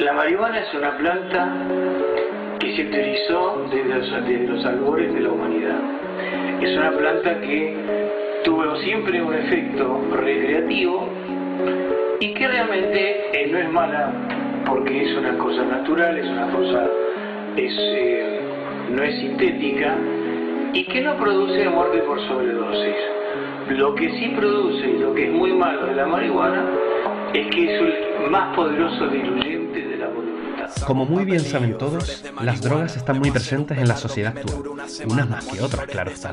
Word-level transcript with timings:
La 0.00 0.14
marihuana 0.14 0.60
es 0.60 0.72
una 0.72 0.96
planta 0.96 1.52
que 2.58 2.74
se 2.74 2.86
utilizó 2.86 3.66
desde 3.70 4.46
los, 4.46 4.64
albores 4.64 5.12
de 5.12 5.20
la 5.20 5.28
humanidad. 5.28 5.78
Es 6.62 6.74
una 6.74 6.90
planta 6.92 7.38
que 7.42 7.76
tuvo 8.42 8.76
siempre 8.76 9.22
un 9.22 9.34
efecto 9.34 10.00
recreativo 10.10 11.06
y 12.18 12.32
que 12.32 12.48
realmente 12.48 13.42
eh, 13.42 13.48
no 13.52 13.58
es 13.58 13.70
mala 13.70 14.10
porque 14.64 15.04
es 15.04 15.18
una 15.18 15.36
cosa 15.36 15.64
natural, 15.64 16.16
es 16.16 16.30
una 16.30 16.50
cosa, 16.50 16.86
eh, 17.58 18.40
no 18.90 19.02
es 19.02 19.16
sintética 19.16 19.98
y 20.72 20.84
que 20.84 21.02
no 21.02 21.14
produce 21.18 21.68
muerte 21.68 21.98
por 21.98 22.18
sobredosis. 22.26 22.96
Lo 23.68 23.94
que 23.94 24.08
sí 24.12 24.32
produce 24.34 24.92
y 24.92 24.98
lo 24.98 25.14
que 25.14 25.26
es 25.26 25.30
muy 25.30 25.52
malo 25.52 25.84
de 25.84 25.94
la 25.94 26.06
marihuana 26.06 26.64
es 27.34 27.46
que 27.54 27.64
es 27.64 27.82
el 27.82 28.30
más 28.30 28.56
poderoso 28.56 29.06
diluyente. 29.08 29.59
Como 30.90 31.04
muy 31.04 31.24
bien 31.24 31.44
saben 31.44 31.78
todos, 31.78 32.24
las 32.42 32.62
drogas 32.62 32.96
están 32.96 33.20
muy 33.20 33.30
presentes 33.30 33.78
en 33.78 33.86
la 33.86 33.96
sociedad 33.96 34.36
actual, 34.36 34.70
unas 35.06 35.28
más 35.28 35.46
que 35.46 35.62
otras, 35.62 35.86
claro 35.86 36.10
está. 36.10 36.32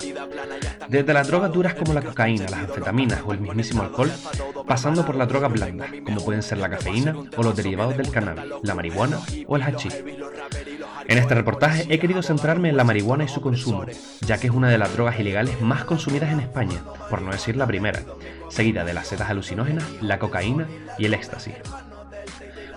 Desde 0.90 1.14
las 1.14 1.28
drogas 1.28 1.54
duras 1.54 1.76
como 1.76 1.94
la 1.94 2.02
cocaína, 2.02 2.46
las 2.50 2.62
anfetaminas 2.62 3.22
o 3.24 3.34
el 3.34 3.40
mismísimo 3.40 3.84
alcohol, 3.84 4.12
pasando 4.66 5.06
por 5.06 5.14
las 5.14 5.28
drogas 5.28 5.54
blandas, 5.54 5.92
como 6.04 6.26
pueden 6.26 6.42
ser 6.42 6.58
la 6.58 6.72
cafeína 6.72 7.16
o 7.38 7.44
los 7.44 7.56
derivados 7.56 7.96
del 7.98 8.10
cannabis, 8.10 8.46
la 8.64 8.74
marihuana 8.74 9.20
o 9.46 9.58
el 9.58 9.62
hachís. 9.62 10.04
En 11.08 11.20
este 11.20 11.36
reportaje 11.36 11.86
he 11.90 12.00
querido 12.00 12.24
centrarme 12.24 12.70
en 12.70 12.78
la 12.78 12.84
marihuana 12.84 13.26
y 13.26 13.28
su 13.28 13.42
consumo, 13.42 13.86
ya 14.22 14.40
que 14.40 14.48
es 14.48 14.54
una 14.54 14.72
de 14.72 14.80
las 14.80 14.92
drogas 14.92 15.20
ilegales 15.20 15.62
más 15.62 15.86
consumidas 15.86 16.32
en 16.32 16.40
España, 16.40 16.82
por 17.12 17.22
no 17.22 17.30
decir 17.30 17.56
la 17.58 17.68
primera, 17.68 18.02
seguida 18.50 18.84
de 18.84 18.96
las 18.96 19.06
setas 19.06 19.30
alucinógenas, 19.30 19.86
la 20.02 20.18
cocaína 20.18 20.68
y 20.98 21.06
el 21.06 21.14
éxtasis. 21.14 21.54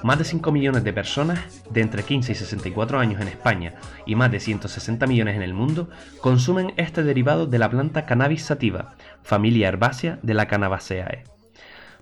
Más 0.03 0.19
de 0.19 0.25
5 0.25 0.51
millones 0.51 0.83
de 0.83 0.95
personas 0.95 1.63
de 1.71 1.83
entre 1.83 2.03
15 2.03 2.33
y 2.33 2.35
64 2.35 2.99
años 2.99 3.21
en 3.21 3.29
España 3.29 3.75
y 4.07 4.15
más 4.15 4.33
de 4.33 4.41
160 4.41 5.07
millones 5.07 5.37
en 5.37 5.43
el 5.43 5.53
mundo 5.53 5.91
consumen 6.23 6.73
este 6.79 7.03
derivado 7.03 7.47
de 7.47 7.59
la 7.59 7.69
planta 7.69 8.07
Cannabis 8.07 8.43
sativa, 8.43 8.95
familia 9.23 9.69
herbácea 9.69 10.19
de 10.23 10.33
la 10.33 10.49
Cannabaceae. 10.49 11.25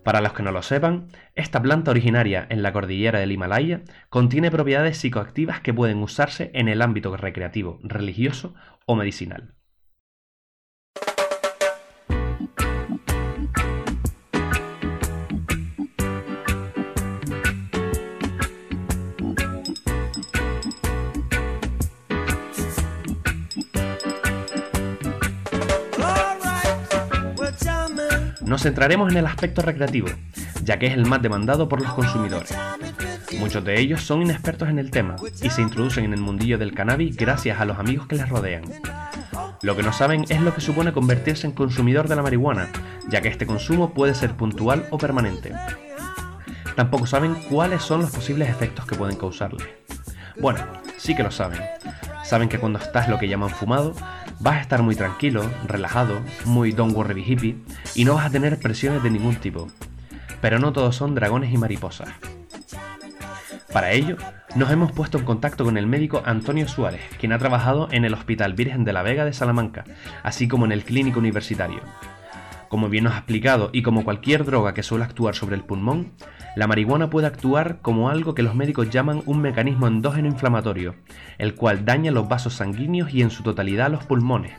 Para 0.04 0.20
los 0.20 0.32
que 0.32 0.44
no 0.44 0.52
lo 0.52 0.62
sepan, 0.62 1.08
esta 1.34 1.60
planta 1.60 1.90
originaria 1.90 2.46
en 2.48 2.62
la 2.62 2.72
cordillera 2.72 3.18
del 3.18 3.32
Himalaya 3.32 3.82
contiene 4.10 4.52
propiedades 4.52 4.98
psicoactivas 4.98 5.60
que 5.60 5.74
pueden 5.74 5.98
usarse 5.98 6.52
en 6.54 6.68
el 6.68 6.82
ámbito 6.82 7.16
recreativo, 7.16 7.80
religioso 7.82 8.54
o 8.86 8.94
medicinal. 8.94 9.57
Nos 28.48 28.62
centraremos 28.62 29.10
en 29.12 29.18
el 29.18 29.26
aspecto 29.26 29.60
recreativo, 29.60 30.08
ya 30.64 30.78
que 30.78 30.86
es 30.86 30.94
el 30.94 31.04
más 31.04 31.20
demandado 31.20 31.68
por 31.68 31.82
los 31.82 31.92
consumidores. 31.92 32.56
Muchos 33.38 33.62
de 33.62 33.78
ellos 33.78 34.00
son 34.02 34.22
inexpertos 34.22 34.70
en 34.70 34.78
el 34.78 34.90
tema 34.90 35.16
y 35.42 35.50
se 35.50 35.60
introducen 35.60 36.06
en 36.06 36.14
el 36.14 36.22
mundillo 36.22 36.56
del 36.56 36.72
cannabis 36.72 37.14
gracias 37.14 37.60
a 37.60 37.66
los 37.66 37.78
amigos 37.78 38.06
que 38.06 38.16
les 38.16 38.26
rodean. 38.26 38.62
Lo 39.60 39.76
que 39.76 39.82
no 39.82 39.92
saben 39.92 40.24
es 40.30 40.40
lo 40.40 40.54
que 40.54 40.62
supone 40.62 40.94
convertirse 40.94 41.46
en 41.46 41.52
consumidor 41.52 42.08
de 42.08 42.16
la 42.16 42.22
marihuana, 42.22 42.70
ya 43.10 43.20
que 43.20 43.28
este 43.28 43.44
consumo 43.44 43.92
puede 43.92 44.14
ser 44.14 44.34
puntual 44.34 44.86
o 44.88 44.96
permanente. 44.96 45.52
Tampoco 46.74 47.04
saben 47.04 47.34
cuáles 47.50 47.82
son 47.82 48.00
los 48.00 48.10
posibles 48.10 48.48
efectos 48.48 48.86
que 48.86 48.96
pueden 48.96 49.18
causarle. 49.18 49.62
Bueno, 50.40 50.60
sí 50.96 51.14
que 51.14 51.22
lo 51.22 51.30
saben. 51.30 51.60
Saben 52.24 52.48
que 52.48 52.58
cuando 52.58 52.78
estás 52.78 53.10
lo 53.10 53.18
que 53.18 53.28
llaman 53.28 53.50
fumado, 53.50 53.94
Vas 54.40 54.56
a 54.56 54.60
estar 54.60 54.82
muy 54.82 54.94
tranquilo, 54.94 55.42
relajado, 55.66 56.20
muy 56.44 56.70
don't 56.70 56.94
worry 56.94 57.24
hippie 57.24 57.56
y 57.96 58.04
no 58.04 58.14
vas 58.14 58.26
a 58.26 58.30
tener 58.30 58.58
presiones 58.60 59.02
de 59.02 59.10
ningún 59.10 59.36
tipo. 59.36 59.66
Pero 60.40 60.60
no 60.60 60.72
todos 60.72 60.94
son 60.94 61.14
dragones 61.14 61.52
y 61.52 61.58
mariposas. 61.58 62.10
Para 63.72 63.90
ello, 63.90 64.16
nos 64.54 64.70
hemos 64.70 64.92
puesto 64.92 65.18
en 65.18 65.24
contacto 65.24 65.64
con 65.64 65.76
el 65.76 65.86
médico 65.86 66.22
Antonio 66.24 66.68
Suárez, 66.68 67.00
quien 67.18 67.32
ha 67.32 67.38
trabajado 67.38 67.88
en 67.90 68.04
el 68.04 68.14
Hospital 68.14 68.54
Virgen 68.54 68.84
de 68.84 68.92
la 68.92 69.02
Vega 69.02 69.24
de 69.24 69.32
Salamanca, 69.32 69.84
así 70.22 70.46
como 70.46 70.64
en 70.64 70.72
el 70.72 70.84
Clínico 70.84 71.18
Universitario. 71.18 71.80
Como 72.68 72.88
bien 72.88 73.04
nos 73.04 73.14
ha 73.14 73.18
explicado 73.18 73.70
y 73.72 73.82
como 73.82 74.04
cualquier 74.04 74.44
droga 74.44 74.72
que 74.72 74.82
suele 74.82 75.04
actuar 75.04 75.34
sobre 75.34 75.56
el 75.56 75.64
pulmón, 75.64 76.12
la 76.58 76.66
marihuana 76.66 77.08
puede 77.08 77.28
actuar 77.28 77.78
como 77.82 78.10
algo 78.10 78.34
que 78.34 78.42
los 78.42 78.56
médicos 78.56 78.90
llaman 78.90 79.22
un 79.26 79.40
mecanismo 79.40 79.86
endógeno 79.86 80.26
inflamatorio, 80.26 80.96
el 81.38 81.54
cual 81.54 81.84
daña 81.84 82.10
los 82.10 82.28
vasos 82.28 82.54
sanguíneos 82.54 83.14
y 83.14 83.22
en 83.22 83.30
su 83.30 83.44
totalidad 83.44 83.92
los 83.92 84.04
pulmones, 84.04 84.54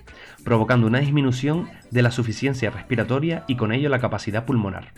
provocando 0.46 0.88
una 0.88 1.00
disminución 1.00 1.70
de 1.92 2.02
la 2.02 2.12
suficiencia 2.12 2.70
respiratoria 2.70 3.44
y 3.48 3.58
con 3.58 3.74
ello 3.74 3.90
la 3.90 4.00
capacidad 4.00 4.46
pulmonar. 4.46 4.94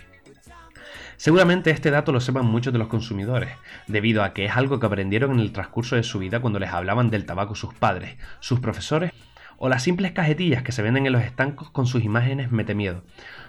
Seguramente 1.17 1.71
este 1.71 1.89
dato 1.89 2.11
lo 2.11 2.19
sepan 2.19 2.45
muchos 2.45 2.71
de 2.71 2.77
los 2.77 2.87
consumidores, 2.87 3.49
debido 3.87 4.21
a 4.21 4.33
que 4.33 4.45
es 4.45 4.55
algo 4.55 4.79
que 4.79 4.85
aprendieron 4.85 5.31
en 5.31 5.39
el 5.39 5.53
transcurso 5.53 5.95
de 5.95 6.03
su 6.03 6.19
vida 6.19 6.39
cuando 6.39 6.59
les 6.59 6.69
hablaban 6.69 7.09
del 7.09 7.25
tabaco 7.25 7.55
sus 7.55 7.73
padres, 7.73 8.15
sus 8.41 8.59
profesores 8.59 9.11
o 9.57 9.69
las 9.69 9.81
simples 9.81 10.11
cajetillas 10.11 10.61
que 10.61 10.71
se 10.71 10.81
venden 10.83 11.07
en 11.07 11.13
los 11.13 11.23
estancos 11.23 11.71
con 11.71 11.87
sus 11.87 12.03
imágenes 12.03 12.51
mete 12.51 12.75
miedo. 12.75 13.03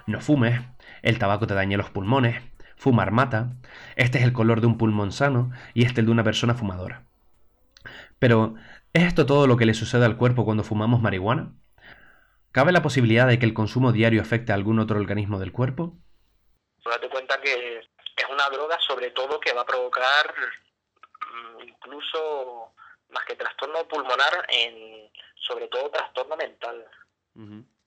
No 0.06 0.20
fumes, 0.20 0.60
el 1.02 1.18
tabaco 1.18 1.46
te 1.46 1.54
daña 1.54 1.78
los 1.78 1.88
pulmones, 1.90 2.36
fumar 2.82 3.12
mata, 3.12 3.52
este 3.94 4.18
es 4.18 4.24
el 4.24 4.32
color 4.32 4.60
de 4.60 4.66
un 4.66 4.76
pulmón 4.76 5.12
sano 5.12 5.52
y 5.72 5.84
este 5.84 6.00
el 6.00 6.06
de 6.06 6.12
una 6.12 6.24
persona 6.24 6.54
fumadora. 6.54 7.04
Pero, 8.18 8.56
¿es 8.92 9.04
esto 9.04 9.24
todo 9.24 9.46
lo 9.46 9.56
que 9.56 9.66
le 9.66 9.74
sucede 9.74 10.04
al 10.04 10.16
cuerpo 10.16 10.44
cuando 10.44 10.64
fumamos 10.64 11.00
marihuana? 11.00 11.52
¿Cabe 12.50 12.72
la 12.72 12.82
posibilidad 12.82 13.28
de 13.28 13.38
que 13.38 13.46
el 13.46 13.54
consumo 13.54 13.92
diario 13.92 14.20
afecte 14.20 14.50
a 14.50 14.56
algún 14.56 14.80
otro 14.80 14.98
organismo 14.98 15.38
del 15.38 15.52
cuerpo? 15.52 15.96
Date 16.84 17.08
cuenta 17.08 17.40
que 17.40 17.78
es 17.78 18.26
una 18.28 18.48
droga 18.50 18.76
sobre 18.80 19.10
todo 19.12 19.38
que 19.38 19.52
va 19.52 19.62
a 19.62 19.66
provocar 19.66 20.34
mm, 21.32 21.68
incluso 21.68 22.74
más 23.10 23.24
que 23.26 23.36
trastorno 23.36 23.86
pulmonar, 23.86 24.44
en 24.48 25.08
sobre 25.46 25.68
todo 25.68 25.88
trastorno 25.90 26.36
mental. 26.36 26.84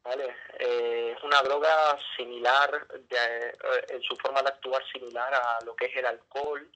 ¿Vale? 0.05 0.35
Eh, 0.59 1.15
es 1.17 1.23
una 1.23 1.41
droga 1.41 1.97
similar 2.15 2.87
eh, 3.09 3.57
en 3.89 4.01
su 4.03 4.15
forma 4.17 4.41
de 4.43 4.49
actuar 4.49 4.81
similar 4.91 5.33
a 5.33 5.65
lo 5.65 5.75
que 5.75 5.85
es 5.85 5.95
el 5.97 6.05
alcohol 6.05 6.69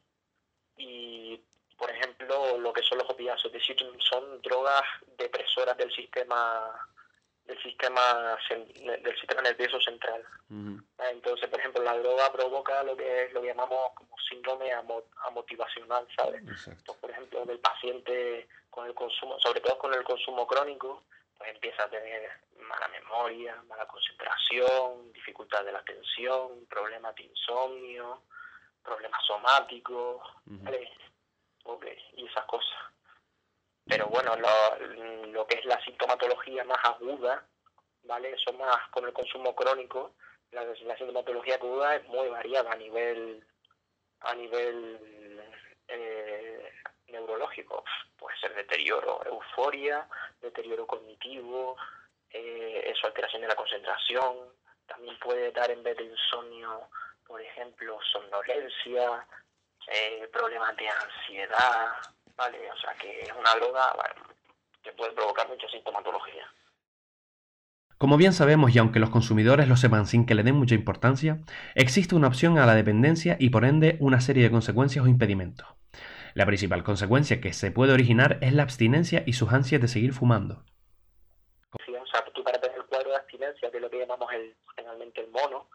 y 0.75 1.39
por 1.77 1.91
ejemplo 1.91 2.57
lo 2.57 2.73
que 2.73 2.81
son 2.81 2.97
los 2.97 3.09
opiáceos, 3.09 3.45
es 3.45 3.53
decir, 3.53 3.77
son 3.99 4.41
drogas 4.41 4.83
depresoras 5.15 5.77
del 5.77 5.91
sistema 5.93 6.89
del 7.45 7.61
sistema 7.63 8.37
del 8.49 9.19
sistema 9.19 9.41
nervioso 9.41 9.79
central. 9.81 10.23
Entonces, 11.11 11.49
por 11.49 11.59
ejemplo, 11.59 11.81
la 11.81 11.97
droga 11.97 12.31
provoca 12.31 12.83
lo 12.83 12.95
que 12.95 13.25
es 13.25 13.33
lo 13.33 13.41
que 13.41 13.47
llamamos 13.47 13.91
como 13.95 14.15
síndrome 14.29 14.71
amotivacional, 15.25 16.07
¿sabes? 16.15 16.43
por 17.01 17.09
ejemplo, 17.09 17.45
del 17.45 17.59
paciente 17.59 18.47
con 18.69 18.85
el 18.85 18.93
consumo, 18.93 19.39
sobre 19.39 19.61
todo 19.61 19.79
con 19.79 19.93
el 19.93 20.03
consumo 20.03 20.45
crónico, 20.45 21.03
pues 21.39 21.55
empieza 21.55 21.83
a 21.83 21.89
tener 21.89 22.29
mala 22.59 22.87
memoria, 22.89 23.55
mala 23.67 23.87
concentración, 23.87 25.11
dificultad 25.13 25.63
de 25.63 25.71
la 25.71 25.79
atención, 25.79 26.65
problemas 26.69 27.15
de 27.15 27.23
insomnio, 27.23 28.23
problemas 28.83 29.25
somáticos, 29.25 30.21
¿vale? 30.45 30.91
y 32.15 32.27
esas 32.27 32.45
cosas. 32.45 32.79
Pero 33.85 34.07
bueno, 34.07 34.35
lo, 34.35 35.27
lo, 35.27 35.47
que 35.47 35.59
es 35.59 35.65
la 35.65 35.83
sintomatología 35.83 36.63
más 36.65 36.83
aguda, 36.83 37.47
¿vale? 38.03 38.31
Eso 38.31 38.53
más 38.53 38.89
con 38.91 39.05
el 39.05 39.13
consumo 39.13 39.55
crónico, 39.55 40.13
la, 40.51 40.63
la 40.63 40.97
sintomatología 40.97 41.55
aguda 41.55 41.95
es 41.95 42.07
muy 42.07 42.27
variada 42.27 42.71
a 42.71 42.75
nivel 42.75 43.45
a 44.21 44.35
nivel 44.35 44.99
eh, 45.87 46.73
neurológico. 47.11 47.83
Puede 48.17 48.37
ser 48.37 48.53
deterioro, 48.55 49.21
euforia, 49.25 50.07
deterioro 50.41 50.85
cognitivo, 50.87 51.77
eh, 52.31 52.83
eso, 52.85 53.07
alteración 53.07 53.41
de 53.41 53.47
la 53.47 53.55
concentración. 53.55 54.37
También 54.87 55.17
puede 55.19 55.51
dar 55.51 55.69
en 55.71 55.83
vez 55.83 55.97
de 55.97 56.03
insomnio, 56.03 56.89
por 57.25 57.41
ejemplo, 57.41 57.99
somnolencia, 58.11 59.25
eh, 59.87 60.29
problemas 60.31 60.75
de 60.77 60.89
ansiedad, 60.89 61.93
¿vale? 62.35 62.71
O 62.71 62.77
sea 62.77 62.93
que 62.95 63.21
es 63.21 63.31
una 63.33 63.55
droga 63.55 63.93
que 64.83 64.91
puede 64.93 65.11
provocar 65.11 65.47
mucha 65.47 65.67
sintomatología. 65.69 66.45
Como 67.99 68.15
bien 68.15 68.31
sabemos, 68.31 68.73
y 68.73 68.79
aunque 68.79 68.99
los 68.99 69.09
consumidores 69.09 69.67
lo 69.67 69.75
sepan 69.75 70.05
sin 70.05 70.25
que 70.25 70.33
le 70.33 70.43
den 70.43 70.55
mucha 70.55 70.73
importancia, 70.73 71.39
existe 71.75 72.15
una 72.15 72.27
opción 72.27 72.57
a 72.57 72.65
la 72.65 72.73
dependencia 72.73 73.35
y 73.39 73.49
por 73.49 73.65
ende 73.65 73.97
una 73.99 74.21
serie 74.21 74.43
de 74.43 74.51
consecuencias 74.51 75.03
o 75.03 75.09
impedimentos. 75.09 75.67
La 76.33 76.45
principal 76.45 76.83
consecuencia 76.83 77.41
que 77.41 77.53
se 77.53 77.71
puede 77.71 77.93
originar 77.93 78.37
es 78.41 78.53
la 78.53 78.63
abstinencia 78.63 79.23
y 79.25 79.33
sus 79.33 79.51
ansias 79.51 79.81
de 79.81 79.87
seguir 79.87 80.13
fumando. 80.13 80.63
Sí, 81.85 81.95
o 81.95 82.05
sea, 82.07 82.23
tú 82.33 82.43
para 82.43 82.59
tener 82.59 82.77
el 82.77 82.85
cuadro 82.85 83.11
de 83.11 83.17
abstinencia, 83.17 83.69
de 83.69 83.79
lo 83.79 83.89
que 83.89 83.99
llamamos 83.99 84.31
el, 84.33 84.55
generalmente 84.75 85.21
el 85.21 85.29
mono, 85.31 85.69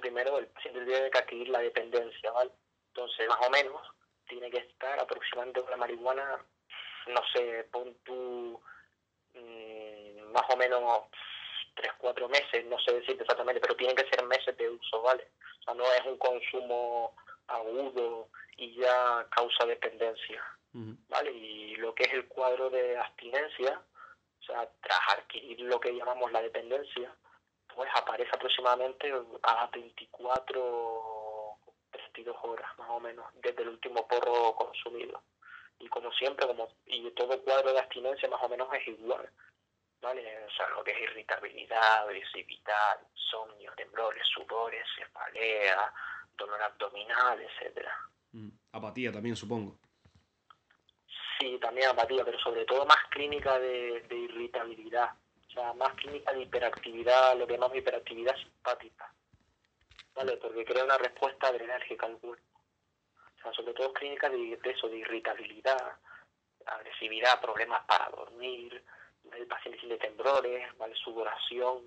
primero 0.00 0.38
el 0.38 0.46
paciente 0.48 0.84
tiene 0.84 1.10
que 1.10 1.18
adquirir 1.18 1.48
la 1.48 1.60
dependencia, 1.60 2.30
¿vale? 2.32 2.50
Entonces, 2.88 3.26
más 3.28 3.38
o 3.46 3.50
menos, 3.50 3.80
tiene 4.28 4.50
que 4.50 4.58
estar 4.58 4.98
aproximadamente 5.00 5.62
con 5.62 5.70
la 5.70 5.76
marihuana, 5.76 6.44
no 7.06 7.20
sé, 7.32 7.66
pon 7.72 7.96
tú 8.04 8.60
mm, 9.34 10.32
más 10.32 10.44
o 10.50 10.56
menos 10.56 11.04
tres, 11.74 11.92
cuatro 11.98 12.28
meses, 12.28 12.64
no 12.66 12.78
sé 12.80 12.92
decirte 12.92 13.22
exactamente, 13.22 13.60
pero 13.60 13.76
tienen 13.76 13.96
que 13.96 14.08
ser 14.08 14.24
meses 14.26 14.56
de 14.56 14.68
uso, 14.68 15.02
¿vale? 15.02 15.28
O 15.60 15.62
sea, 15.62 15.74
no 15.74 15.84
es 15.84 16.04
un 16.04 16.18
consumo 16.18 17.14
y 18.68 18.74
ya 18.80 19.26
causa 19.30 19.64
dependencia, 19.66 20.44
¿vale? 21.08 21.32
Y 21.32 21.76
lo 21.76 21.94
que 21.94 22.04
es 22.04 22.12
el 22.12 22.28
cuadro 22.28 22.68
de 22.70 22.98
abstinencia, 22.98 23.80
o 24.40 24.42
sea, 24.42 24.68
tras 24.80 25.00
adquirir 25.18 25.60
lo 25.60 25.80
que 25.80 25.92
llamamos 25.92 26.30
la 26.32 26.42
dependencia, 26.42 27.14
pues 27.74 27.90
aparece 27.94 28.30
aproximadamente 28.34 29.12
a 29.42 29.66
24, 29.72 31.58
32 31.90 32.36
horas 32.42 32.78
más 32.78 32.90
o 32.90 33.00
menos 33.00 33.26
desde 33.34 33.62
el 33.62 33.68
último 33.70 34.06
porro 34.06 34.54
consumido. 34.54 35.22
Y 35.78 35.88
como 35.88 36.10
siempre, 36.12 36.46
como 36.46 36.68
y 36.86 37.10
todo 37.12 37.40
cuadro 37.42 37.72
de 37.72 37.78
abstinencia 37.78 38.28
más 38.28 38.42
o 38.42 38.48
menos 38.48 38.68
es 38.74 38.88
igual. 38.88 39.30
¿Vale? 40.00 40.44
O 40.44 40.50
sea, 40.50 40.68
lo 40.70 40.84
que 40.84 40.92
es 40.92 41.00
irritabilidad, 41.00 42.02
agresividad, 42.04 43.00
insomnio, 43.14 43.72
temblores, 43.76 44.24
sudores, 44.28 44.86
cefalea, 44.96 45.92
dolor 46.36 46.62
abdominal, 46.62 47.40
etcétera. 47.40 47.92
Apatía 48.72 49.12
también, 49.12 49.36
supongo. 49.36 49.78
Sí, 51.38 51.58
también 51.60 51.88
apatía, 51.88 52.24
pero 52.24 52.38
sobre 52.40 52.64
todo 52.64 52.84
más 52.84 53.04
clínica 53.10 53.58
de, 53.58 54.04
irritabilidad. 54.10 55.10
O 55.46 55.50
sea, 55.50 55.72
más 55.74 55.94
clínica 55.94 56.32
de 56.32 56.42
hiperactividad, 56.42 57.38
lo 57.38 57.46
que 57.46 57.54
llamamos 57.54 57.76
hiperactividad 57.76 58.36
simpática. 58.36 59.12
¿Vale? 60.14 60.36
Porque 60.36 60.64
crea 60.64 60.84
una 60.84 60.98
respuesta 60.98 61.48
adrenérgica 61.48 62.06
al 62.06 62.18
cuerpo. 62.18 62.60
O 63.38 63.42
sea, 63.42 63.52
sobre 63.52 63.72
todo 63.72 63.92
clínica 63.92 64.28
de, 64.28 64.58
eso, 64.64 64.88
de 64.88 64.98
irritabilidad, 64.98 65.98
agresividad, 66.66 67.40
problemas 67.40 67.84
para 67.86 68.10
dormir, 68.10 68.84
el 69.32 69.46
paciente 69.46 69.78
tiene 69.78 69.96
temblores, 69.96 70.76
¿vale? 70.76 70.94
Sudoración, 70.96 71.84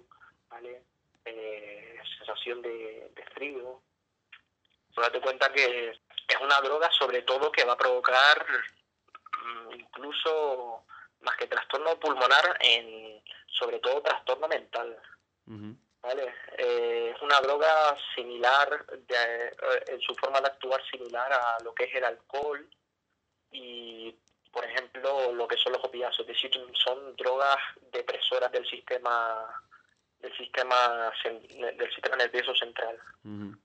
¿vale? 0.49 0.83
Eh, 1.25 1.99
sensación 2.17 2.61
de, 2.61 3.11
de 3.13 3.23
frío, 3.33 3.81
date 5.01 5.21
cuenta 5.21 5.51
que 5.51 5.99
una 6.41 6.59
droga 6.61 6.89
sobre 6.91 7.21
todo 7.21 7.51
que 7.51 7.63
va 7.63 7.73
a 7.73 7.77
provocar 7.77 8.45
mm, 9.43 9.73
incluso 9.79 10.83
más 11.21 11.35
que 11.37 11.47
trastorno 11.47 11.99
pulmonar 11.99 12.57
en 12.59 13.21
sobre 13.47 13.79
todo 13.79 14.01
trastorno 14.01 14.47
mental. 14.47 14.97
Vale 16.01 16.33
eh, 16.57 17.13
es 17.15 17.21
una 17.21 17.39
droga 17.41 17.95
similar 18.15 18.85
eh, 19.07 19.51
en 19.87 20.01
su 20.01 20.15
forma 20.15 20.41
de 20.41 20.47
actuar 20.47 20.81
similar 20.89 21.31
a 21.31 21.57
lo 21.63 21.75
que 21.75 21.83
es 21.83 21.95
el 21.95 22.05
alcohol 22.05 22.67
y 23.51 24.15
por 24.51 24.65
ejemplo 24.65 25.31
lo 25.31 25.47
que 25.47 25.57
son 25.57 25.73
los 25.73 25.83
opiáceos. 25.83 26.27
Es 26.27 26.27
decir 26.27 26.51
son 26.73 27.15
drogas 27.15 27.57
depresoras 27.91 28.51
del 28.51 28.67
sistema 28.67 29.61
del 30.21 30.37
sistema 30.37 31.11
del 31.23 31.93
sistema 31.93 32.15
nervioso 32.15 32.55
central. 32.55 32.97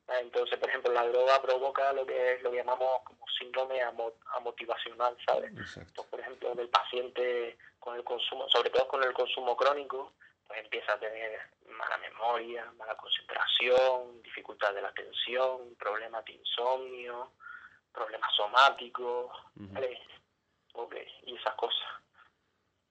Ah, 0.08 0.20
entonces, 0.20 0.58
por 0.58 0.68
ejemplo, 0.68 0.92
la 0.92 1.06
droga 1.06 1.40
provoca 1.42 1.92
lo 1.92 2.06
que 2.06 2.38
lo 2.42 2.50
que 2.50 2.58
llamamos 2.58 3.02
como 3.04 3.26
síndrome 3.38 3.80
amotivacional, 4.34 5.16
¿sabes? 5.26 5.52
por 6.10 6.20
ejemplo, 6.20 6.54
del 6.54 6.68
paciente 6.68 7.58
con 7.78 7.96
el 7.96 8.04
consumo, 8.04 8.48
sobre 8.48 8.70
todo 8.70 8.88
con 8.88 9.02
el 9.02 9.12
consumo 9.12 9.56
crónico, 9.56 10.12
pues 10.46 10.60
empieza 10.60 10.92
a 10.92 10.98
tener 10.98 11.40
mala 11.68 11.98
memoria, 11.98 12.70
mala 12.78 12.96
concentración, 12.96 14.22
dificultad 14.22 14.72
de 14.74 14.82
la 14.82 14.88
atención, 14.88 15.74
problemas 15.78 16.24
de 16.24 16.32
insomnio, 16.32 17.32
problemas 17.92 18.32
somáticos, 18.34 19.30
¿vale? 19.54 20.00
Okay, 20.72 21.06
y 21.24 21.36
esas 21.36 21.54
cosas. 21.54 21.88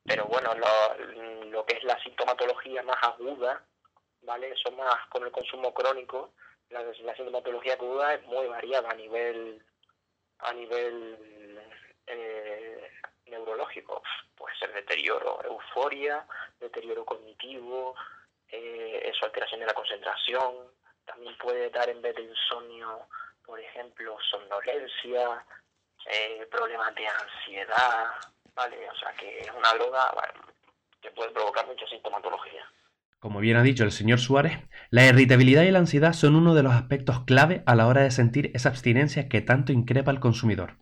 Pero 0.05 0.25
bueno, 0.25 0.53
lo, 0.53 1.45
lo 1.45 1.65
que 1.65 1.77
es 1.77 1.83
la 1.83 1.99
sintomatología 2.03 2.83
más 2.83 3.01
aguda, 3.01 3.63
¿vale? 4.21 4.51
Eso 4.51 4.71
más 4.71 5.07
con 5.09 5.23
el 5.23 5.31
consumo 5.31 5.73
crónico, 5.73 6.33
la, 6.69 7.15
sintomatología 7.15 7.73
aguda 7.73 8.13
es 8.13 8.23
muy 8.25 8.47
variada 8.47 8.89
a 8.89 8.95
nivel 8.95 9.63
a 10.39 10.53
nivel 10.53 11.59
eh, 12.07 12.91
neurológico. 13.27 14.01
Puede 14.35 14.55
ser 14.57 14.73
deterioro, 14.73 15.43
euforia, 15.43 16.25
deterioro 16.59 17.05
cognitivo, 17.05 17.95
eh, 18.49 19.01
eso, 19.05 19.25
alteración 19.25 19.61
de 19.61 19.67
la 19.67 19.73
concentración. 19.73 20.71
También 21.05 21.37
puede 21.37 21.69
dar 21.69 21.89
en 21.89 22.01
vez 22.01 22.15
de 22.15 22.23
insomnio, 22.23 23.07
por 23.45 23.59
ejemplo, 23.59 24.17
somnolencia, 24.29 25.45
eh, 26.07 26.47
problemas 26.51 26.93
de 26.95 27.07
ansiedad, 27.07 28.11
¿vale? 28.55 28.77
O 28.89 28.95
sea 28.95 29.11
que 29.19 29.39
es 29.39 29.51
una 29.57 29.73
droga 29.73 30.11
que 31.01 31.09
puede 31.11 31.31
provocar 31.31 31.67
mucha 31.67 31.85
sintomatología. 31.87 32.63
Como 33.19 33.39
bien 33.39 33.57
ha 33.57 33.63
dicho 33.63 33.83
el 33.83 33.91
señor 33.91 34.19
Suárez, 34.19 34.59
la 34.91 35.05
irritabilidad 35.05 35.63
y 35.63 35.71
la 35.71 35.79
ansiedad 35.79 36.13
son 36.13 36.35
uno 36.35 36.53
de 36.53 36.63
los 36.63 36.73
aspectos 36.73 37.21
clave 37.25 37.63
a 37.65 37.75
la 37.75 37.87
hora 37.87 38.01
de 38.03 38.11
sentir 38.11 38.51
esa 38.53 38.69
abstinencia 38.69 39.27
que 39.27 39.41
tanto 39.41 39.71
increpa 39.71 40.11
al 40.11 40.19
consumidor. 40.19 40.77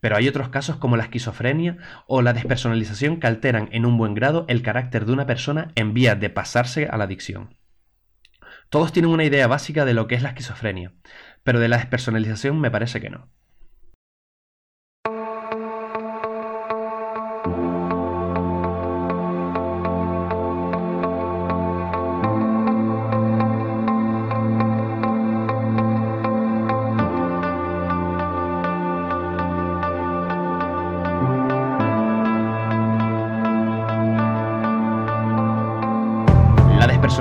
Pero 0.00 0.16
hay 0.16 0.28
otros 0.28 0.48
casos 0.48 0.76
como 0.76 0.96
la 0.96 1.04
esquizofrenia 1.04 1.78
o 2.06 2.22
la 2.22 2.32
despersonalización 2.32 3.20
que 3.20 3.26
alteran 3.26 3.68
en 3.72 3.86
un 3.86 3.96
buen 3.96 4.14
grado 4.14 4.44
el 4.48 4.62
carácter 4.62 5.06
de 5.06 5.12
una 5.12 5.26
persona 5.26 5.72
en 5.74 5.94
vía 5.94 6.14
de 6.14 6.28
pasarse 6.28 6.86
a 6.86 6.96
la 6.96 7.04
adicción. 7.04 7.56
Todos 8.68 8.92
tienen 8.92 9.12
una 9.12 9.24
idea 9.24 9.46
básica 9.46 9.84
de 9.84 9.94
lo 9.94 10.08
que 10.08 10.14
es 10.14 10.22
la 10.22 10.30
esquizofrenia, 10.30 10.92
pero 11.42 11.60
de 11.60 11.68
la 11.68 11.76
despersonalización 11.76 12.60
me 12.60 12.70
parece 12.70 13.00
que 13.00 13.10
no. 13.10 13.30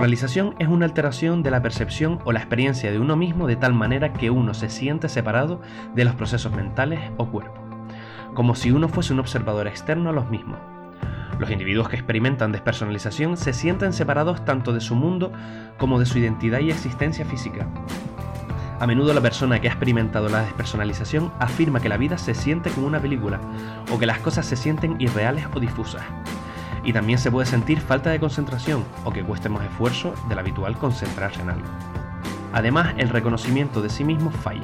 Personalización 0.01 0.55
es 0.57 0.67
una 0.67 0.87
alteración 0.87 1.43
de 1.43 1.51
la 1.51 1.61
percepción 1.61 2.17
o 2.25 2.31
la 2.31 2.39
experiencia 2.39 2.89
de 2.91 2.97
uno 2.97 3.15
mismo 3.15 3.45
de 3.45 3.55
tal 3.55 3.75
manera 3.75 4.13
que 4.13 4.31
uno 4.31 4.55
se 4.55 4.67
siente 4.67 5.09
separado 5.09 5.61
de 5.93 6.05
los 6.05 6.15
procesos 6.15 6.51
mentales 6.53 6.99
o 7.17 7.27
cuerpo, 7.27 7.61
como 8.33 8.55
si 8.55 8.71
uno 8.71 8.89
fuese 8.89 9.13
un 9.13 9.19
observador 9.19 9.67
externo 9.67 10.09
a 10.09 10.13
los 10.13 10.27
mismos. 10.31 10.57
Los 11.37 11.51
individuos 11.51 11.87
que 11.87 11.97
experimentan 11.97 12.51
despersonalización 12.51 13.37
se 13.37 13.53
sienten 13.53 13.93
separados 13.93 14.43
tanto 14.43 14.73
de 14.73 14.81
su 14.81 14.95
mundo 14.95 15.31
como 15.77 15.99
de 15.99 16.07
su 16.07 16.17
identidad 16.17 16.61
y 16.61 16.71
existencia 16.71 17.23
física. 17.23 17.67
A 18.79 18.87
menudo 18.87 19.13
la 19.13 19.21
persona 19.21 19.61
que 19.61 19.67
ha 19.67 19.71
experimentado 19.71 20.29
la 20.29 20.41
despersonalización 20.41 21.31
afirma 21.37 21.79
que 21.79 21.89
la 21.89 21.97
vida 21.97 22.17
se 22.17 22.33
siente 22.33 22.71
como 22.71 22.87
una 22.87 22.99
película 22.99 23.39
o 23.93 23.99
que 23.99 24.07
las 24.07 24.17
cosas 24.17 24.47
se 24.47 24.55
sienten 24.55 24.99
irreales 24.99 25.45
o 25.53 25.59
difusas 25.59 26.01
y 26.83 26.93
también 26.93 27.19
se 27.19 27.31
puede 27.31 27.45
sentir 27.45 27.79
falta 27.79 28.09
de 28.09 28.19
concentración 28.19 28.85
o 29.03 29.11
que 29.11 29.23
cueste 29.23 29.49
más 29.49 29.63
esfuerzo 29.65 30.13
del 30.29 30.39
habitual 30.39 30.77
concentrarse 30.77 31.41
en 31.41 31.49
algo. 31.49 31.67
Además, 32.53 32.93
el 32.97 33.09
reconocimiento 33.09 33.81
de 33.81 33.89
sí 33.89 34.03
mismo 34.03 34.31
falla. 34.31 34.61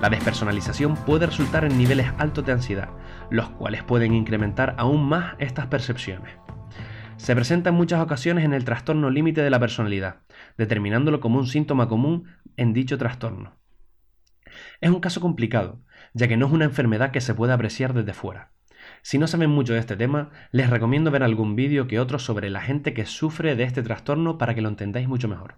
La 0.00 0.10
despersonalización 0.10 0.94
puede 0.94 1.26
resultar 1.26 1.64
en 1.64 1.76
niveles 1.76 2.06
altos 2.18 2.46
de 2.46 2.52
ansiedad, 2.52 2.90
los 3.30 3.48
cuales 3.50 3.82
pueden 3.82 4.14
incrementar 4.14 4.74
aún 4.78 5.08
más 5.08 5.34
estas 5.38 5.66
percepciones. 5.66 6.32
Se 7.16 7.34
presenta 7.34 7.70
en 7.70 7.74
muchas 7.74 8.00
ocasiones 8.00 8.44
en 8.44 8.54
el 8.54 8.64
trastorno 8.64 9.10
límite 9.10 9.42
de 9.42 9.50
la 9.50 9.58
personalidad, 9.58 10.20
determinándolo 10.56 11.18
como 11.18 11.38
un 11.38 11.48
síntoma 11.48 11.88
común 11.88 12.28
en 12.56 12.72
dicho 12.72 12.96
trastorno. 12.96 13.58
Es 14.80 14.90
un 14.90 15.00
caso 15.00 15.20
complicado, 15.20 15.80
ya 16.14 16.28
que 16.28 16.36
no 16.36 16.46
es 16.46 16.52
una 16.52 16.64
enfermedad 16.64 17.10
que 17.10 17.20
se 17.20 17.34
pueda 17.34 17.54
apreciar 17.54 17.92
desde 17.92 18.14
fuera. 18.14 18.52
Si 19.02 19.18
no 19.18 19.26
saben 19.26 19.50
mucho 19.50 19.74
de 19.74 19.80
este 19.80 19.96
tema, 19.96 20.30
les 20.50 20.70
recomiendo 20.70 21.10
ver 21.10 21.22
algún 21.22 21.56
vídeo 21.56 21.86
que 21.86 22.00
otro 22.00 22.18
sobre 22.18 22.50
la 22.50 22.60
gente 22.60 22.94
que 22.94 23.06
sufre 23.06 23.54
de 23.54 23.64
este 23.64 23.82
trastorno 23.82 24.38
para 24.38 24.54
que 24.54 24.60
lo 24.60 24.68
entendáis 24.68 25.08
mucho 25.08 25.28
mejor. 25.28 25.56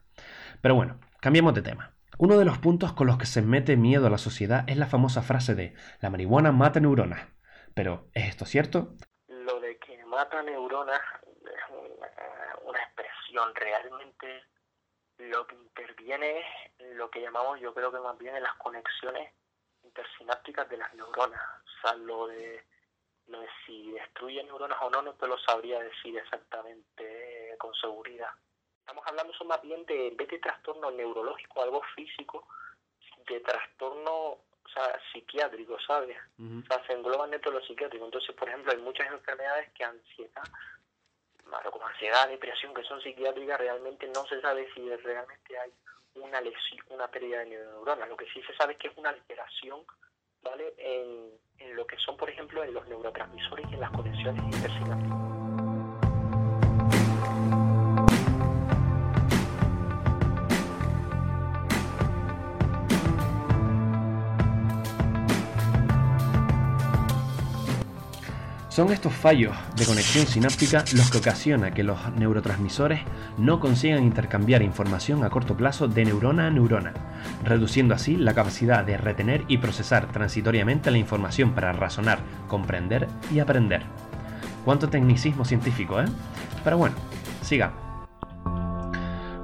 Pero 0.60 0.74
bueno, 0.74 1.00
cambiemos 1.20 1.54
de 1.54 1.62
tema. 1.62 1.94
Uno 2.18 2.36
de 2.36 2.44
los 2.44 2.58
puntos 2.58 2.92
con 2.92 3.06
los 3.06 3.16
que 3.16 3.24
se 3.24 3.40
mete 3.40 3.76
miedo 3.76 4.06
a 4.06 4.10
la 4.10 4.18
sociedad 4.18 4.64
es 4.68 4.76
la 4.76 4.86
famosa 4.86 5.22
frase 5.22 5.54
de 5.54 5.74
la 6.00 6.10
marihuana 6.10 6.52
mata 6.52 6.78
neuronas. 6.78 7.28
Pero, 7.74 8.10
¿es 8.12 8.28
esto 8.28 8.44
cierto? 8.44 8.94
Lo 9.28 9.58
de 9.60 9.78
que 9.78 10.04
mata 10.04 10.42
neuronas 10.42 11.00
es 11.24 11.76
una, 12.62 12.78
expresión 12.78 13.54
realmente 13.54 14.44
lo 15.16 15.46
que 15.46 15.54
interviene 15.54 16.40
es 16.78 16.96
lo 16.96 17.10
que 17.10 17.22
llamamos 17.22 17.60
yo 17.60 17.72
creo 17.72 17.90
que 17.92 18.00
más 18.00 18.18
bien 18.18 18.36
en 18.36 18.42
las 18.42 18.54
conexiones 18.56 19.32
intersinápticas 19.82 20.68
de 20.68 20.76
las 20.76 20.92
neuronas. 20.94 21.40
O 21.40 21.80
sea, 21.80 21.96
lo 21.96 22.26
de 22.26 22.64
no 23.30 23.40
si 23.64 23.90
destruye 23.92 24.42
neuronas 24.42 24.78
o 24.82 24.90
no, 24.90 25.02
no 25.02 25.14
te 25.14 25.26
lo 25.26 25.38
sabría 25.38 25.80
decir 25.80 26.16
exactamente 26.18 27.54
con 27.58 27.74
seguridad. 27.74 28.30
Estamos 28.80 29.06
hablando 29.06 29.32
más 29.44 29.62
bien 29.62 29.84
de, 29.86 30.08
en 30.08 30.16
vez 30.16 30.28
de 30.28 30.38
trastorno 30.38 30.90
neurológico, 30.90 31.62
algo 31.62 31.80
físico, 31.94 32.46
de 33.28 33.40
trastorno 33.40 34.12
o 34.64 34.68
sea, 34.72 35.00
psiquiátrico, 35.12 35.78
¿sabes? 35.80 36.16
O 36.38 36.66
sea, 36.66 36.84
se 36.86 36.92
engloban 36.92 37.30
dentro 37.30 37.50
de 37.50 37.58
lo 37.58 37.66
psiquiátrico. 37.66 38.04
Entonces, 38.04 38.34
por 38.36 38.48
ejemplo, 38.48 38.72
hay 38.72 38.78
muchas 38.78 39.06
enfermedades 39.08 39.70
que 39.72 39.84
ansiedad, 39.84 40.44
como 41.70 41.86
ansiedad, 41.86 42.28
depresión, 42.28 42.74
que 42.74 42.84
son 42.84 43.00
psiquiátricas, 43.00 43.58
realmente 43.58 44.06
no 44.08 44.24
se 44.26 44.40
sabe 44.40 44.68
si 44.74 44.88
realmente 44.96 45.58
hay 45.58 45.72
una 46.14 46.40
lesión, 46.40 46.84
una 46.90 47.08
pérdida 47.08 47.40
de 47.40 47.46
neuronas. 47.46 48.08
Lo 48.08 48.16
que 48.16 48.30
sí 48.32 48.42
se 48.42 48.54
sabe 48.54 48.74
es 48.74 48.78
que 48.78 48.88
es 48.88 48.96
una 48.96 49.10
alteración, 49.10 49.84
¿vale? 50.42 50.74
En, 50.78 51.30
en 51.58 51.76
lo 51.76 51.86
que 51.86 51.96
son, 51.96 52.16
por 52.16 52.30
ejemplo, 52.30 52.62
en 52.64 52.74
los 52.74 52.86
neurotransmisores 52.88 53.66
y 53.70 53.74
en 53.74 53.80
las 53.80 53.90
conexiones 53.90 54.42
intersinápticas. 54.44 55.29
Son 68.80 68.92
estos 68.92 69.12
fallos 69.12 69.54
de 69.76 69.84
conexión 69.84 70.26
sináptica 70.26 70.82
los 70.96 71.10
que 71.10 71.18
ocasiona 71.18 71.70
que 71.70 71.82
los 71.82 71.98
neurotransmisores 72.16 73.02
no 73.36 73.60
consigan 73.60 74.02
intercambiar 74.04 74.62
información 74.62 75.22
a 75.22 75.28
corto 75.28 75.54
plazo 75.54 75.86
de 75.86 76.06
neurona 76.06 76.46
a 76.46 76.50
neurona, 76.50 76.94
reduciendo 77.44 77.94
así 77.94 78.16
la 78.16 78.32
capacidad 78.32 78.82
de 78.82 78.96
retener 78.96 79.44
y 79.48 79.58
procesar 79.58 80.10
transitoriamente 80.10 80.90
la 80.90 80.96
información 80.96 81.52
para 81.52 81.74
razonar, 81.74 82.20
comprender 82.48 83.06
y 83.30 83.40
aprender. 83.40 83.82
Cuánto 84.64 84.88
tecnicismo 84.88 85.44
científico, 85.44 86.00
¿eh? 86.00 86.06
Pero 86.64 86.78
bueno, 86.78 86.96
siga. 87.42 87.74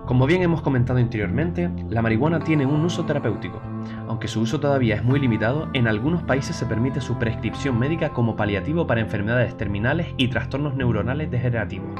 Como 0.06 0.24
bien 0.24 0.40
hemos 0.40 0.62
comentado 0.62 0.98
anteriormente, 0.98 1.68
la 1.90 2.00
marihuana 2.00 2.40
tiene 2.40 2.64
un 2.64 2.82
uso 2.86 3.04
terapéutico, 3.04 3.60
aunque 4.08 4.28
su 4.28 4.40
uso 4.40 4.60
todavía 4.60 4.96
es 4.96 5.04
muy 5.04 5.20
limitado, 5.20 5.68
en 5.72 5.88
algunos 5.88 6.22
países 6.22 6.56
se 6.56 6.66
permite 6.66 7.00
su 7.00 7.18
prescripción 7.18 7.78
médica 7.78 8.10
como 8.10 8.36
paliativo 8.36 8.86
para 8.86 9.00
enfermedades 9.00 9.56
terminales 9.56 10.08
y 10.16 10.28
trastornos 10.28 10.74
neuronales 10.74 11.30
degenerativos. 11.30 11.90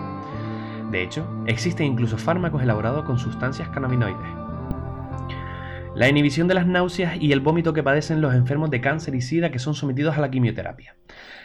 De 0.90 1.02
hecho, 1.02 1.26
existen 1.46 1.86
incluso 1.86 2.16
fármacos 2.16 2.62
elaborados 2.62 3.04
con 3.04 3.18
sustancias 3.18 3.68
cannabinoides. 3.70 4.45
La 5.96 6.10
inhibición 6.10 6.46
de 6.46 6.52
las 6.52 6.66
náuseas 6.66 7.16
y 7.18 7.32
el 7.32 7.40
vómito 7.40 7.72
que 7.72 7.82
padecen 7.82 8.20
los 8.20 8.34
enfermos 8.34 8.68
de 8.68 8.82
cáncer 8.82 9.14
y 9.14 9.22
sida 9.22 9.50
que 9.50 9.58
son 9.58 9.74
sometidos 9.74 10.18
a 10.18 10.20
la 10.20 10.30
quimioterapia. 10.30 10.94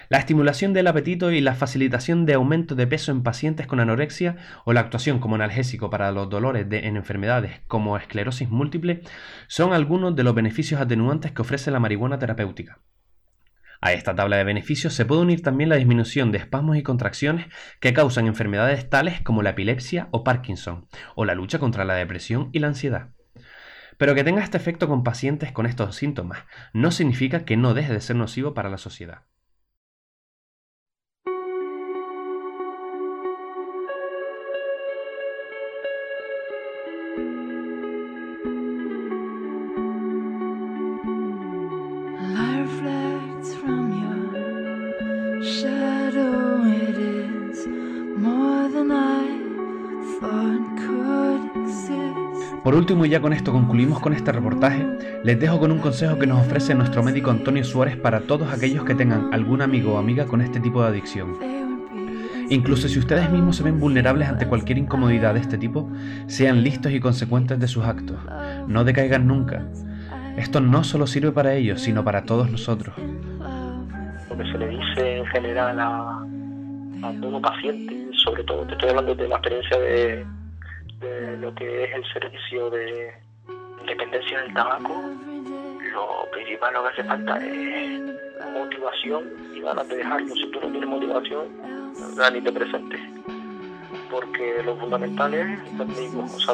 La 0.10 0.18
estimulación 0.18 0.74
del 0.74 0.88
apetito 0.88 1.32
y 1.32 1.40
la 1.40 1.56
facilitación 1.56 2.26
de 2.26 2.34
aumento 2.34 2.76
de 2.76 2.86
peso 2.86 3.14
en 3.14 3.24
pacientes 3.24 3.66
con 3.66 3.80
anorexia 3.80 4.36
o 4.66 4.74
la 4.74 4.82
actuación 4.82 5.20
como 5.20 5.36
analgésico 5.36 5.90
para 5.90 6.12
los 6.12 6.30
dolores 6.30 6.68
en 6.70 6.98
enfermedades 6.98 7.62
como 7.68 7.96
esclerosis 7.96 8.50
múltiple 8.50 9.04
son 9.48 9.72
algunos 9.72 10.18
de 10.18 10.24
los 10.24 10.36
beneficios 10.36 10.82
atenuantes 10.82 11.32
que 11.32 11.44
ofrece 11.44 11.72
la 11.72 11.80
marihuana 11.80 12.20
terapéutica. 12.20 12.80
A 13.80 13.94
esta 13.94 14.16
tabla 14.16 14.36
de 14.36 14.44
beneficios 14.44 14.94
se 14.94 15.06
puede 15.06 15.22
unir 15.22 15.42
también 15.42 15.70
la 15.70 15.78
disminución 15.78 16.34
de 16.34 16.40
espasmos 16.40 16.76
y 16.76 16.84
contracciones 16.84 17.46
que 17.80 17.94
causan 17.94 18.28
enfermedades 18.28 18.90
tales 18.90 19.22
como 19.22 19.44
la 19.44 19.52
epilepsia 19.52 20.10
o 20.12 20.26
Parkinson, 20.26 20.88
o 21.16 21.24
la 21.24 21.36
lucha 21.36 21.58
contra 21.58 21.86
la 21.86 21.94
depresión 21.94 22.50
y 22.52 22.60
la 22.60 22.68
ansiedad. 22.68 23.12
Pero 24.02 24.16
que 24.16 24.24
tenga 24.24 24.42
este 24.44 24.58
efecto 24.58 24.88
con 24.88 25.04
pacientes 25.04 25.52
con 25.52 25.68
estos 25.68 25.96
síntomas 25.96 26.40
no 26.74 26.90
significa 26.90 27.46
que 27.46 27.56
no 27.56 27.76
deje 27.76 27.94
de 27.94 28.02
ser 28.02 28.16
nocivo 28.16 28.56
para 28.56 28.68
la 28.68 28.80
sociedad. 28.80 29.26
Último, 52.92 53.06
y 53.06 53.10
ya 53.10 53.22
con 53.22 53.32
esto 53.32 53.54
concluimos 53.54 54.02
con 54.02 54.12
este 54.12 54.34
reportaje, 54.34 54.86
les 55.24 55.40
dejo 55.40 55.60
con 55.60 55.72
un 55.72 55.80
consejo 55.80 56.20
que 56.20 56.28
nos 56.28 56.46
ofrece 56.46 56.76
nuestro 56.76 57.02
médico 57.02 57.32
Antonio 57.32 57.64
Suárez 57.64 57.96
para 57.96 58.20
todos 58.20 58.52
aquellos 58.52 58.84
que 58.84 58.96
tengan 58.96 59.34
algún 59.34 59.62
amigo 59.62 59.94
o 59.94 59.98
amiga 59.98 60.26
con 60.26 60.42
este 60.42 60.60
tipo 60.60 60.82
de 60.82 60.90
adicción. 60.90 61.38
Incluso 62.50 62.90
si 62.90 63.00
ustedes 63.00 63.30
mismos 63.30 63.56
se 63.56 63.64
ven 63.64 63.80
vulnerables 63.80 64.28
ante 64.28 64.46
cualquier 64.46 64.78
incomodidad 64.78 65.36
de 65.36 65.40
este 65.40 65.58
tipo, 65.58 65.90
sean 66.28 66.64
listos 66.64 66.92
y 66.92 67.00
consecuentes 67.00 67.58
de 67.62 67.68
sus 67.70 67.86
actos. 67.86 68.18
No 68.68 68.84
decaigan 68.84 69.26
nunca. 69.26 69.66
Esto 70.36 70.60
no 70.60 70.84
solo 70.84 71.08
sirve 71.08 71.32
para 71.32 71.54
ellos, 71.54 71.80
sino 71.80 72.04
para 72.04 72.24
todos 72.24 72.52
nosotros. 72.52 72.94
Lo 72.98 74.38
que 74.38 74.52
se 74.52 74.58
le 74.58 74.68
dice 74.68 75.18
en 75.20 75.26
general 75.28 75.80
a, 75.80 76.26
a 77.04 77.42
paciente, 77.42 78.10
sobre 78.18 78.44
todo 78.44 78.66
te 78.66 78.74
estoy 78.74 78.90
hablando 78.90 79.16
de 79.16 79.30
la 79.30 79.36
experiencia 79.36 79.80
de, 79.80 80.26
de 81.02 81.38
lo 81.38 81.54
que 81.56 81.84
es 81.84 81.94
el 81.94 82.06
servicio 82.14 82.70
de 82.70 83.14
dependencia 83.86 84.42
del 84.42 84.54
tabaco, 84.54 84.94
lo 85.92 86.32
principal 86.32 86.74
lo 86.74 86.84
que 86.84 86.90
hace 86.90 87.04
falta 87.04 87.38
es 87.38 88.02
motivación 88.54 89.30
y 89.54 89.62
ganas 89.62 89.88
de 89.90 89.98
dejarlo. 89.98 90.36
Si 90.36 90.52
tú 90.52 90.60
no 90.62 90.70
tienes 90.70 90.90
motivación, 90.90 91.48
ni 92.32 92.42
te 92.42 92.52
presentes. 92.52 93.02
Porque 94.10 94.62
lo 94.64 94.76
fundamental 94.78 95.34
es 95.34 95.60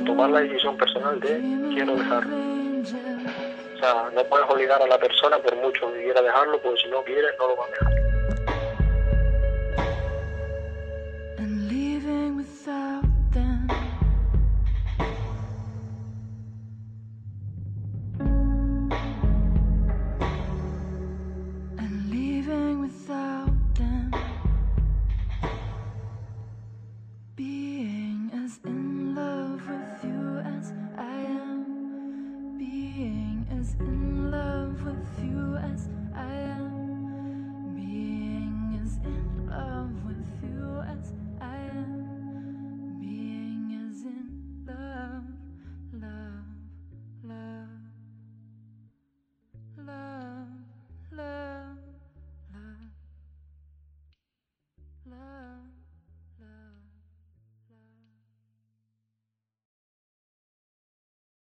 tomar 0.06 0.30
la 0.30 0.40
decisión 0.42 0.78
personal 0.78 1.20
de 1.20 1.40
quiero 1.74 1.96
dejarlo. 1.96 2.36
O 2.38 3.80
sea, 3.80 4.10
no 4.16 4.24
puedes 4.24 4.50
obligar 4.50 4.82
a 4.82 4.88
la 4.88 4.98
persona 4.98 5.38
por 5.38 5.56
mucho 5.58 5.92
que 5.94 6.04
quiera 6.04 6.22
dejarlo, 6.22 6.60
porque 6.62 6.82
si 6.82 6.90
no 6.90 7.04
quiere, 7.04 7.28
no 7.38 7.48
lo 7.48 7.58
va 7.58 7.66
a 7.66 7.70
dejar. 7.70 8.07